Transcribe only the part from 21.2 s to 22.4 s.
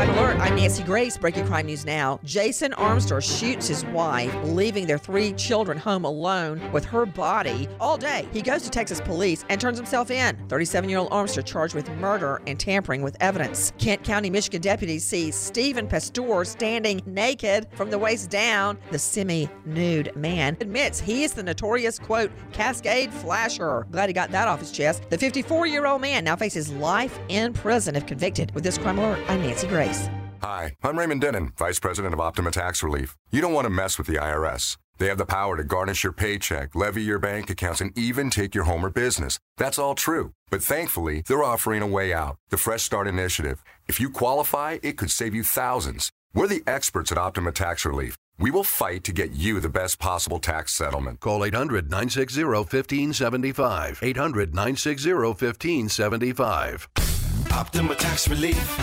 is the notorious, quote,